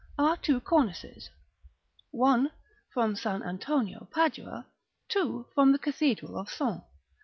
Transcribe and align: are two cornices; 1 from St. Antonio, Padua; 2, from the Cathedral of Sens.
are 0.17 0.35
two 0.35 0.59
cornices; 0.59 1.29
1 2.09 2.49
from 2.91 3.15
St. 3.15 3.43
Antonio, 3.43 4.07
Padua; 4.11 4.65
2, 5.09 5.45
from 5.53 5.71
the 5.73 5.77
Cathedral 5.77 6.35
of 6.39 6.49
Sens. 6.49 6.81